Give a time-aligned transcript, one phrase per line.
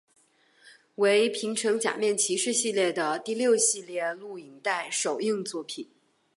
[0.95, 5.91] 为平成假面骑士系列的第六系列录影带首映作品。